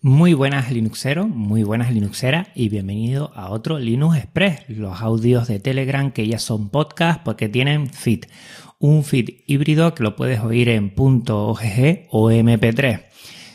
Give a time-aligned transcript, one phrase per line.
[0.00, 5.58] Muy buenas Linuxero, muy buenas Linuxeras y bienvenido a otro Linux Express, los audios de
[5.58, 8.26] Telegram que ya son podcast porque tienen feed,
[8.78, 13.06] un feed híbrido que lo puedes oír en .ogg o mp3.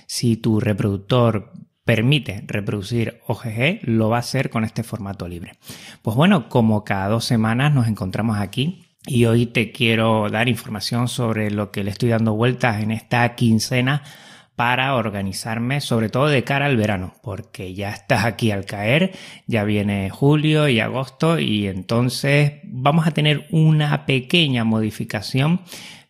[0.05, 1.53] Si tu reproductor
[1.85, 5.53] permite reproducir OGG, lo va a hacer con este formato libre.
[6.01, 11.07] Pues bueno, como cada dos semanas nos encontramos aquí y hoy te quiero dar información
[11.07, 14.03] sobre lo que le estoy dando vueltas en esta quincena
[14.55, 19.13] para organizarme, sobre todo de cara al verano, porque ya estás aquí al caer,
[19.47, 25.61] ya viene julio y agosto y entonces vamos a tener una pequeña modificación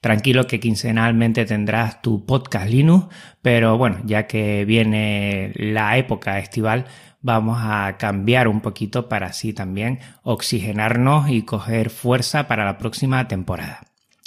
[0.03, 3.07] Tranquilo que quincenalmente tendrás tu podcast Linux,
[3.41, 6.87] pero bueno, ya que viene la época estival,
[7.21, 13.29] vamos a cambiar un poquito para así también oxigenarnos y coger fuerza para la próxima
[13.29, 13.79] temporada.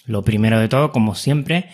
[0.06, 1.68] Lo primero de todo, como siempre,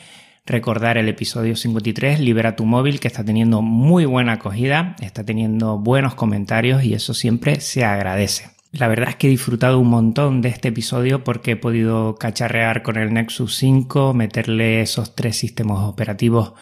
[0.45, 5.79] recordar el episodio 53, Libera tu móvil, que está teniendo muy buena acogida, está teniendo
[5.79, 8.51] buenos comentarios y eso siempre se agradece.
[8.73, 12.83] La verdad es que he disfrutado un montón de este episodio porque he podido cacharrear
[12.83, 16.55] con el Nexus 5, meterle esos tres sistemas operativos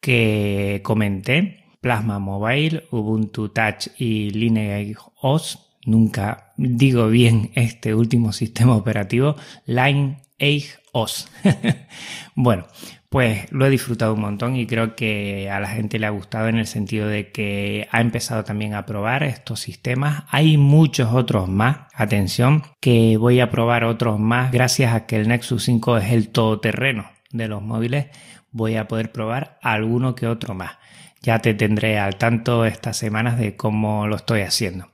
[0.00, 5.58] que comenté, Plasma Mobile, Ubuntu Touch y Lineage OS.
[5.86, 11.30] Nunca digo bien este último sistema operativo, Lineage OS.
[12.34, 12.66] bueno,
[13.08, 16.48] pues lo he disfrutado un montón y creo que a la gente le ha gustado
[16.48, 20.24] en el sentido de que ha empezado también a probar estos sistemas.
[20.28, 25.28] Hay muchos otros más, atención, que voy a probar otros más gracias a que el
[25.28, 28.06] Nexus 5 es el todoterreno de los móviles.
[28.50, 30.78] Voy a poder probar alguno que otro más.
[31.22, 34.90] Ya te tendré al tanto estas semanas de cómo lo estoy haciendo.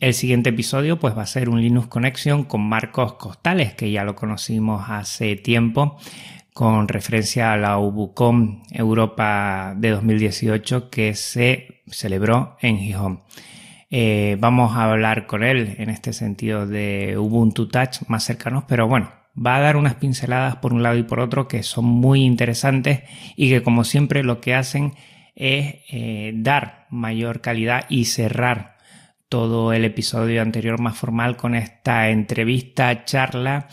[0.00, 4.04] El siguiente episodio pues va a ser un Linux Connection con Marcos Costales, que ya
[4.04, 5.98] lo conocimos hace tiempo
[6.54, 13.20] con referencia a la Ubucom Europa de 2018 que se celebró en Gijón.
[13.90, 18.86] Eh, vamos a hablar con él en este sentido de Ubuntu Touch más cercanos, pero
[18.86, 22.22] bueno, va a dar unas pinceladas por un lado y por otro que son muy
[22.22, 23.02] interesantes
[23.34, 24.94] y que como siempre lo que hacen
[25.34, 28.76] es eh, dar mayor calidad y cerrar
[29.28, 33.66] todo el episodio anterior más formal con esta entrevista, charla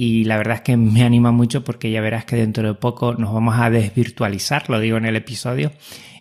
[0.00, 3.14] y la verdad es que me anima mucho porque ya verás que dentro de poco
[3.14, 5.72] nos vamos a desvirtualizar, lo digo en el episodio,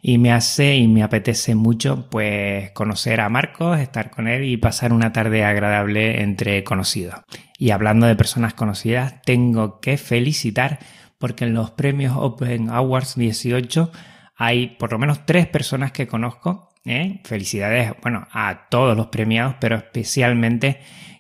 [0.02, 4.58] y me hace y me apetece mucho pues conocer a Marcos, estar con él y
[4.58, 7.18] pasar una tarde agradable entre conocidos.
[7.60, 10.80] Y hablando de personas conocidas, tengo que felicitar
[11.20, 13.92] porque en los premios Open Awards 18
[14.38, 16.70] hay por lo menos tres personas que conozco.
[16.84, 17.22] ¿eh?
[17.26, 20.80] Felicidades, bueno, a todos los premiados, pero especialmente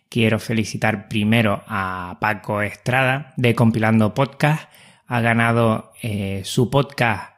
[0.10, 4.70] Quiero felicitar primero a Paco Estrada de Compilando Podcast.
[5.06, 7.38] Ha ganado eh, su podcast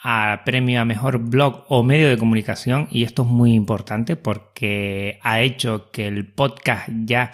[0.00, 5.18] a premio a mejor blog o medio de comunicación y esto es muy importante porque
[5.22, 7.32] ha hecho que el podcast ya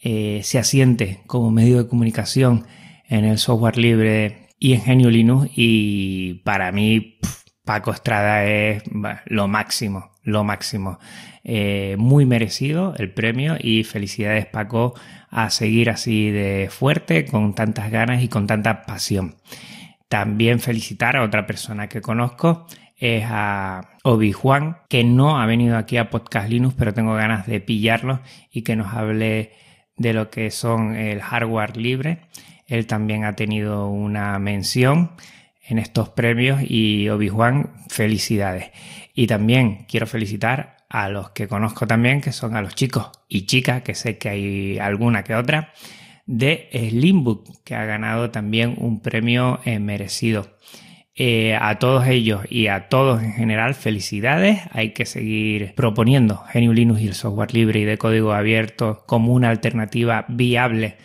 [0.00, 2.66] eh, se asiente como medio de comunicación
[3.08, 7.18] en el software libre y en Genio Linux y para mí
[7.70, 8.82] Paco Estrada es
[9.26, 10.98] lo máximo, lo máximo.
[11.44, 14.94] Eh, muy merecido el premio y felicidades Paco
[15.28, 19.36] a seguir así de fuerte, con tantas ganas y con tanta pasión.
[20.08, 22.66] También felicitar a otra persona que conozco,
[22.96, 27.46] es a Obi Juan, que no ha venido aquí a Podcast Linux, pero tengo ganas
[27.46, 28.18] de pillarlo
[28.50, 29.52] y que nos hable
[29.96, 32.22] de lo que son el hardware libre.
[32.66, 35.12] Él también ha tenido una mención
[35.70, 38.70] en estos premios y Obi-Wan, felicidades.
[39.14, 43.46] Y también quiero felicitar a los que conozco también, que son a los chicos y
[43.46, 45.72] chicas, que sé que hay alguna que otra,
[46.26, 50.58] de Slimbook, que ha ganado también un premio eh, merecido.
[51.14, 54.60] Eh, a todos ellos y a todos en general, felicidades.
[54.72, 59.32] Hay que seguir proponiendo GNU Linux y el software libre y de código abierto como
[59.32, 60.96] una alternativa viable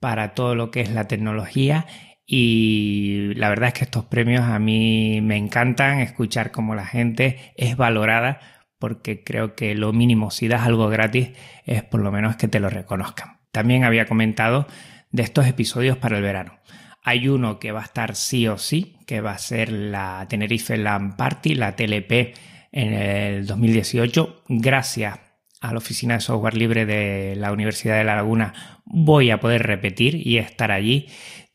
[0.00, 1.86] para todo lo que es la tecnología
[2.30, 7.54] y la verdad es que estos premios a mí me encantan, escuchar cómo la gente
[7.56, 8.38] es valorada,
[8.78, 11.30] porque creo que lo mínimo si das algo gratis
[11.64, 13.40] es por lo menos que te lo reconozcan.
[13.50, 14.66] También había comentado
[15.10, 16.58] de estos episodios para el verano.
[17.02, 20.76] Hay uno que va a estar sí o sí, que va a ser la Tenerife
[20.76, 22.36] Land Party, la TLP
[22.72, 24.44] en el 2018.
[24.50, 25.18] Gracias
[25.62, 29.64] a la Oficina de Software Libre de la Universidad de La Laguna voy a poder
[29.64, 31.08] repetir y estar allí.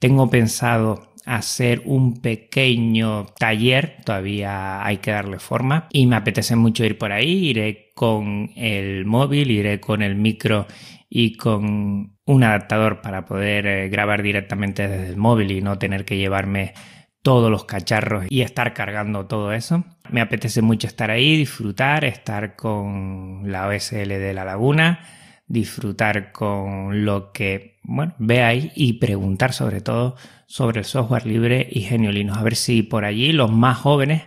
[0.04, 6.84] Tengo pensado hacer un pequeño taller, todavía hay que darle forma y me apetece mucho
[6.84, 10.68] ir por ahí, iré con el móvil, iré con el micro
[11.10, 16.04] y con un adaptador para poder eh, grabar directamente desde el móvil y no tener
[16.04, 16.74] que llevarme
[17.22, 19.86] todos los cacharros y estar cargando todo eso.
[20.10, 25.00] Me apetece mucho estar ahí, disfrutar, estar con la OSL de la laguna,
[25.48, 30.16] disfrutar con lo que, bueno, veáis y preguntar sobre todo
[30.48, 32.38] sobre el software libre y Genio Linux.
[32.38, 34.24] A ver si por allí los más jóvenes,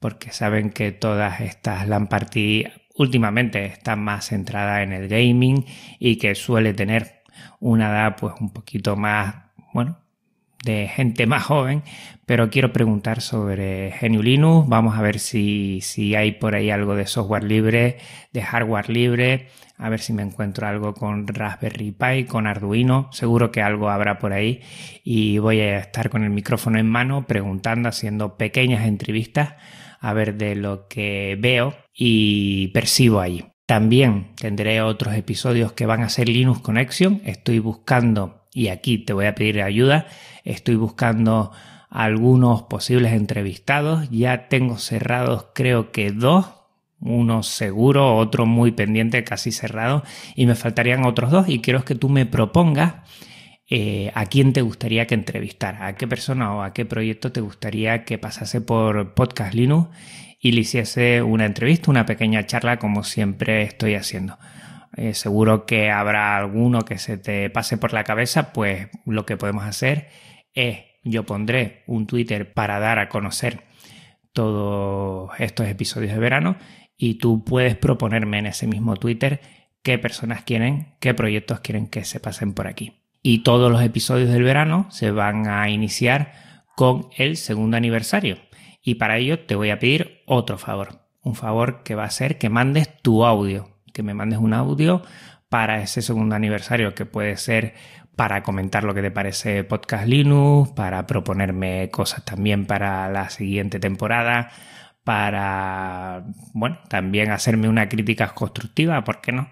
[0.00, 2.64] porque saben que todas estas LAN party
[2.96, 5.64] últimamente están más centradas en el gaming
[5.98, 7.22] y que suele tener
[7.60, 9.34] una edad pues un poquito más,
[9.72, 10.03] bueno,
[10.64, 11.82] de gente más joven,
[12.26, 14.68] pero quiero preguntar sobre GNU Linux.
[14.68, 17.98] Vamos a ver si, si hay por ahí algo de software libre,
[18.32, 23.50] de hardware libre, a ver si me encuentro algo con Raspberry Pi, con Arduino, seguro
[23.50, 24.60] que algo habrá por ahí
[25.02, 29.54] y voy a estar con el micrófono en mano preguntando, haciendo pequeñas entrevistas
[30.00, 33.44] a ver de lo que veo y percibo ahí.
[33.66, 37.22] También tendré otros episodios que van a ser Linux Connection.
[37.24, 40.06] Estoy buscando, y aquí te voy a pedir ayuda,
[40.44, 41.50] estoy buscando
[41.90, 44.08] algunos posibles entrevistados.
[44.10, 46.46] Ya tengo cerrados creo que dos,
[47.00, 50.04] uno seguro, otro muy pendiente, casi cerrado,
[50.36, 52.94] y me faltarían otros dos y quiero que tú me propongas
[53.68, 57.40] eh, a quién te gustaría que entrevistara, a qué persona o a qué proyecto te
[57.40, 59.88] gustaría que pasase por Podcast Linux
[60.38, 64.38] y le hiciese una entrevista, una pequeña charla como siempre estoy haciendo.
[64.96, 69.36] Eh, seguro que habrá alguno que se te pase por la cabeza, pues lo que
[69.36, 70.08] podemos hacer
[70.52, 73.64] es, yo pondré un Twitter para dar a conocer
[74.32, 76.56] todos estos episodios de verano
[76.96, 79.40] y tú puedes proponerme en ese mismo Twitter
[79.82, 83.00] qué personas quieren, qué proyectos quieren que se pasen por aquí.
[83.22, 86.32] Y todos los episodios del verano se van a iniciar
[86.76, 88.38] con el segundo aniversario.
[88.82, 91.00] Y para ello te voy a pedir otro favor.
[91.22, 93.73] Un favor que va a ser que mandes tu audio.
[93.94, 95.02] Que me mandes un audio
[95.48, 97.74] para ese segundo aniversario, que puede ser
[98.16, 103.78] para comentar lo que te parece Podcast Linux, para proponerme cosas también para la siguiente
[103.78, 104.50] temporada,
[105.04, 109.48] para, bueno, también hacerme una crítica constructiva, ¿por qué no?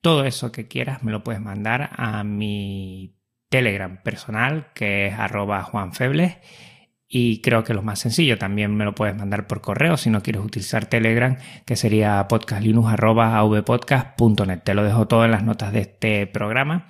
[0.00, 3.16] Todo eso que quieras me lo puedes mandar a mi
[3.48, 6.36] Telegram personal, que es arroba juanfebles
[7.12, 10.22] y creo que lo más sencillo también me lo puedes mandar por correo si no
[10.22, 14.60] quieres utilizar Telegram, que sería podcastlinux.avpodcast.net.
[14.62, 16.86] Te lo dejo todo en las notas de este programa.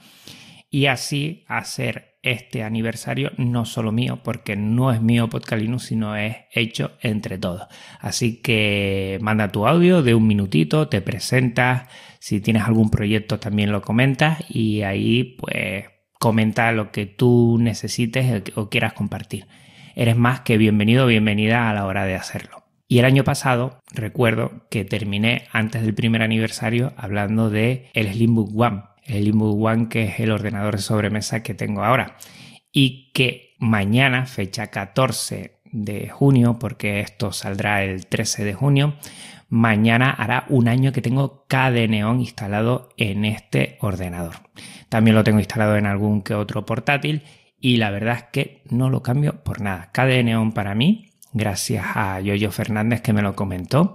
[0.68, 6.14] Y así hacer este aniversario no solo mío, porque no es mío Podcast Linux, sino
[6.14, 7.62] es hecho entre todos.
[7.98, 11.88] Así que manda tu audio de un minutito, te presentas,
[12.18, 15.86] si tienes algún proyecto también lo comentas y ahí pues
[16.18, 19.46] comenta lo que tú necesites o quieras compartir
[19.94, 22.64] eres más que bienvenido o bienvenida a la hora de hacerlo.
[22.88, 28.50] Y el año pasado recuerdo que terminé antes del primer aniversario hablando de el Slimbook
[28.58, 32.16] One, el Slimbook One que es el ordenador de sobremesa que tengo ahora
[32.72, 38.96] y que mañana, fecha 14 de junio, porque esto saldrá el 13 de junio,
[39.48, 41.84] mañana hará un año que tengo KDE
[42.18, 44.36] instalado en este ordenador.
[44.88, 47.22] También lo tengo instalado en algún que otro portátil
[47.60, 49.90] y la verdad es que no lo cambio por nada.
[49.92, 53.94] KDE Neon para mí, gracias a Yoyo Fernández que me lo comentó,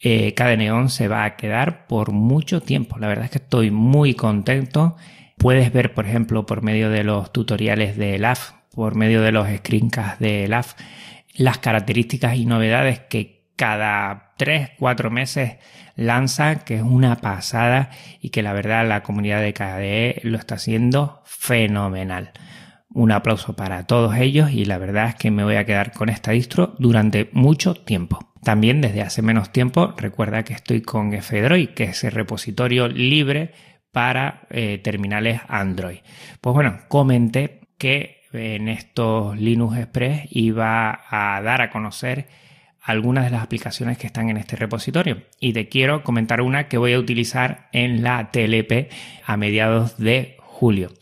[0.00, 2.98] eh, KDE Neon se va a quedar por mucho tiempo.
[2.98, 4.96] La verdad es que estoy muy contento.
[5.38, 9.48] Puedes ver, por ejemplo, por medio de los tutoriales de LAF, por medio de los
[9.48, 10.74] screencasts de LAF,
[11.34, 15.56] las características y novedades que cada 3, 4 meses
[15.94, 20.56] lanza, que es una pasada y que la verdad la comunidad de KDE lo está
[20.56, 22.32] haciendo fenomenal.
[22.96, 26.08] Un aplauso para todos ellos y la verdad es que me voy a quedar con
[26.08, 28.32] esta distro durante mucho tiempo.
[28.42, 33.52] También desde hace menos tiempo recuerda que estoy con F-Droid, que es el repositorio libre
[33.92, 35.98] para eh, terminales Android.
[36.40, 42.28] Pues bueno, comenté que en estos Linux Express iba a dar a conocer
[42.80, 46.78] algunas de las aplicaciones que están en este repositorio y te quiero comentar una que
[46.78, 48.90] voy a utilizar en la TLP
[49.26, 50.92] a mediados de julio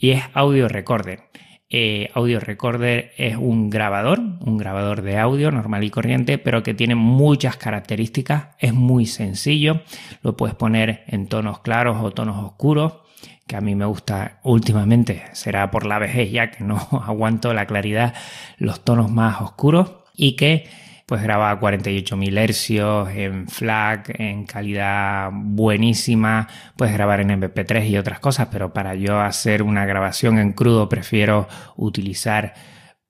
[0.00, 1.33] y es Audio Recorder.
[1.76, 6.72] Eh, audio Recorder es un grabador, un grabador de audio normal y corriente, pero que
[6.72, 8.50] tiene muchas características.
[8.60, 9.80] Es muy sencillo,
[10.22, 12.98] lo puedes poner en tonos claros o tonos oscuros,
[13.48, 17.66] que a mí me gusta últimamente, será por la vejez ya que no aguanto la
[17.66, 18.14] claridad,
[18.56, 20.68] los tonos más oscuros y que
[21.06, 27.98] pues graba a 48.000 hercios en FLAC, en calidad buenísima, puedes grabar en MP3 y
[27.98, 32.54] otras cosas, pero para yo hacer una grabación en crudo prefiero utilizar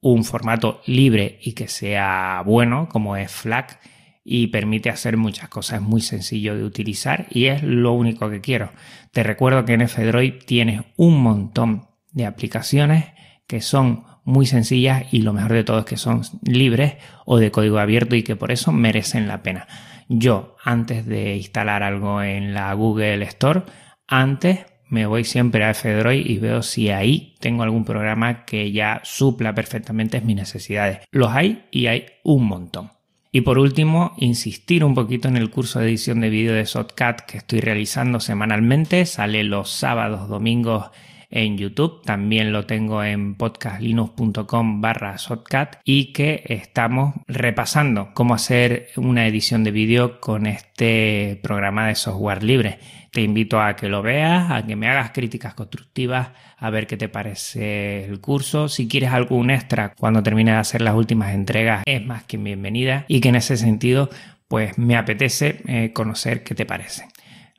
[0.00, 3.78] un formato libre y que sea bueno, como es FLAC,
[4.24, 8.40] y permite hacer muchas cosas, es muy sencillo de utilizar y es lo único que
[8.40, 8.72] quiero.
[9.12, 13.12] Te recuerdo que en F-Droid tienes un montón de aplicaciones
[13.46, 17.50] que son muy sencillas y lo mejor de todo es que son libres o de
[17.50, 19.66] código abierto y que por eso merecen la pena.
[20.08, 23.62] Yo, antes de instalar algo en la Google Store,
[24.06, 29.00] antes me voy siempre a F-Droid y veo si ahí tengo algún programa que ya
[29.02, 31.00] supla perfectamente mis necesidades.
[31.10, 32.90] Los hay y hay un montón.
[33.32, 37.22] Y por último, insistir un poquito en el curso de edición de vídeo de Shotcut
[37.26, 39.06] que estoy realizando semanalmente.
[39.06, 40.90] Sale los sábados, domingos
[41.34, 48.90] en YouTube, también lo tengo en podcastlinux.com barra shotcut y que estamos repasando cómo hacer
[48.96, 52.78] una edición de vídeo con este programa de software libre.
[53.10, 56.96] Te invito a que lo veas, a que me hagas críticas constructivas, a ver qué
[56.96, 58.68] te parece el curso.
[58.68, 63.06] Si quieres algún extra cuando termine de hacer las últimas entregas, es más que bienvenida
[63.08, 64.08] y que en ese sentido
[64.46, 67.08] pues me apetece eh, conocer qué te parece.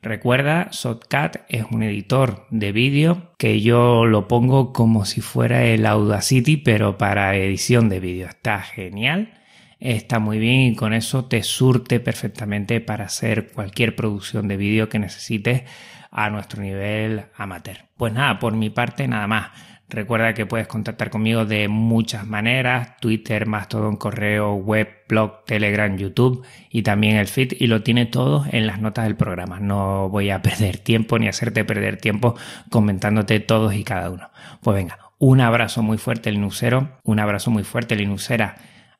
[0.06, 5.84] Recuerda, Shotcut es un editor de vídeo que yo lo pongo como si fuera el
[5.84, 8.28] Audacity, pero para edición de vídeo.
[8.28, 9.34] Está genial,
[9.80, 14.88] está muy bien y con eso te surte perfectamente para hacer cualquier producción de vídeo
[14.88, 15.64] que necesites
[16.12, 17.78] a nuestro nivel amateur.
[17.96, 19.50] Pues nada, por mi parte nada más.
[19.88, 26.44] Recuerda que puedes contactar conmigo de muchas maneras, Twitter, Mastodon, correo, web, blog, Telegram, YouTube
[26.70, 29.60] y también el feed y lo tiene todo en las notas del programa.
[29.60, 32.34] No voy a perder tiempo ni hacerte perder tiempo
[32.68, 34.30] comentándote todos y cada uno.
[34.60, 38.56] Pues venga, un abrazo muy fuerte Linuxero, un abrazo muy fuerte Linuxera.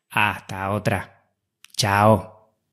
[0.08, 1.24] Hasta otra.
[1.76, 2.35] Chao.